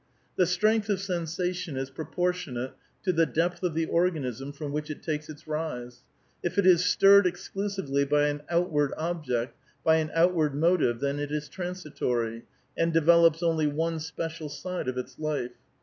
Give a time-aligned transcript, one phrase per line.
[0.35, 2.71] "The strength of sensation is proportionate
[3.03, 6.01] to the depth of the organism from which it takes its rise.
[6.41, 11.31] If it is stirred exclusively by an outward object, by an outward motive, then it
[11.31, 12.45] is transitory,
[12.75, 15.51] and develops only one special side of its life.